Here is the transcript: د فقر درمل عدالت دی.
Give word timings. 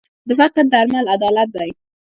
د 0.27 0.29
فقر 0.39 0.65
درمل 0.73 1.05
عدالت 1.15 1.49
دی. 1.55 1.69